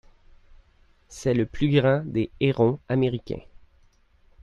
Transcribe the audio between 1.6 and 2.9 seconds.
grand des hérons